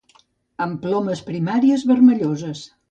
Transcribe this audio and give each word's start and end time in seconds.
Amb 0.65 0.81
plomes 0.85 1.21
primàries 1.31 1.87
vermelloses. 1.95 2.69